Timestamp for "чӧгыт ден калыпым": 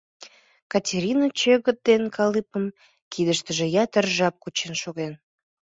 1.39-2.65